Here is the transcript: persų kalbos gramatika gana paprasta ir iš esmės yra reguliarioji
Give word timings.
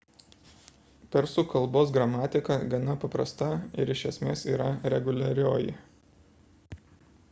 persų 1.15 1.43
kalbos 1.51 1.91
gramatika 1.97 2.57
gana 2.73 2.95
paprasta 3.05 3.51
ir 3.83 3.93
iš 3.97 4.03
esmės 4.13 4.45
yra 4.55 4.71
reguliarioji 4.95 5.77